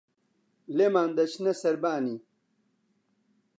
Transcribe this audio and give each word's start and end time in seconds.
لێمان 0.77 1.09
دەچتە 1.17 1.51
سەربانی 1.61 2.17